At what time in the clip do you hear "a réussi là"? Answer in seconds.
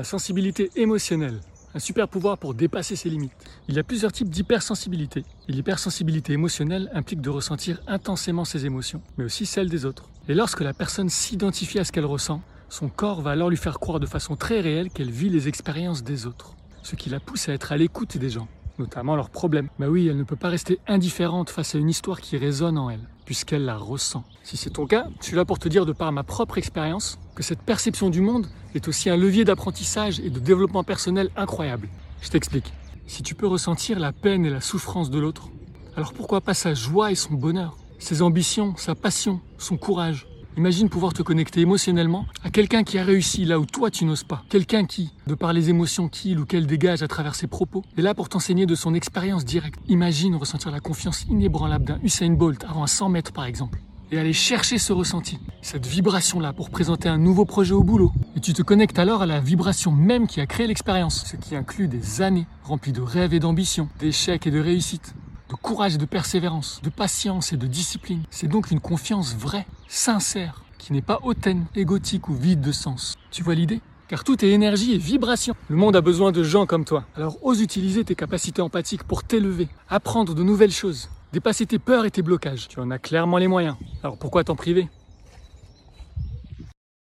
42.98-43.60